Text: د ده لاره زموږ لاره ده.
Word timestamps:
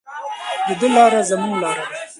د 0.67 0.69
ده 0.79 0.87
لاره 0.95 1.21
زموږ 1.29 1.53
لاره 1.61 1.85
ده. 1.89 1.97